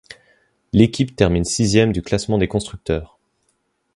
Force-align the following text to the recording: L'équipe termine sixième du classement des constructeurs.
L'équipe 0.73 1.15
termine 1.15 1.43
sixième 1.43 1.91
du 1.91 2.01
classement 2.01 2.39
des 2.39 2.47
constructeurs. 2.47 3.19